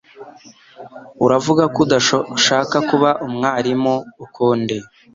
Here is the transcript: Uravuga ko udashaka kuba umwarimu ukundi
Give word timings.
Uravuga 1.25 1.63
ko 1.73 1.77
udashaka 1.85 2.75
kuba 2.89 3.09
umwarimu 3.25 3.95
ukundi 4.25 4.75